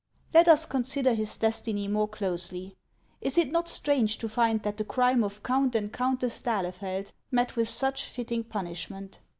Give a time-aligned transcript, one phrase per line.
[0.33, 2.75] Let us consider his destiny more closely.
[3.21, 7.55] Is it not strange to find that the crime of Count and Countess d'Ahlefeld met
[7.55, 9.19] with such fitting punishment